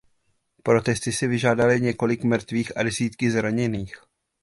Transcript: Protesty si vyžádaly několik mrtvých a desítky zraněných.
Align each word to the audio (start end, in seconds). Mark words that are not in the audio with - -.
Protesty 0.63 1.11
si 1.11 1.27
vyžádaly 1.27 1.81
několik 1.81 2.23
mrtvých 2.23 2.77
a 2.77 2.83
desítky 2.83 3.31
zraněných. 3.31 3.95